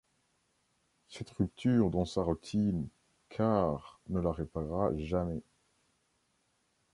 Cette 1.09 1.29
rupture 1.29 1.91
dans 1.91 2.05
sa 2.05 2.23
routine, 2.23 2.89
Carr 3.29 4.01
ne 4.09 4.19
la 4.19 4.31
réparera 4.31 4.89
jamais. 4.97 5.43